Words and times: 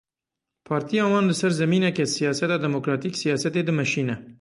Partiya 0.69 1.03
wan 1.11 1.27
li 1.29 1.35
ser 1.41 1.51
zemînekê 1.61 2.05
siyaseta 2.15 2.57
demokratîk 2.65 3.13
siyasetê 3.21 3.61
dimeşîne. 3.67 4.15